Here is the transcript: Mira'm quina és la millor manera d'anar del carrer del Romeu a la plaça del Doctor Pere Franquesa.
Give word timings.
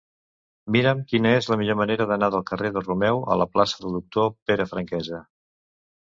Mira'm 0.75 1.03
quina 1.11 1.33
és 1.41 1.49
la 1.53 1.57
millor 1.61 1.77
manera 1.81 2.07
d'anar 2.13 2.31
del 2.37 2.45
carrer 2.47 2.73
del 2.79 2.87
Romeu 2.89 3.21
a 3.35 3.39
la 3.43 3.49
plaça 3.59 3.83
del 3.85 3.95
Doctor 3.99 4.35
Pere 4.51 4.69
Franquesa. 4.75 5.23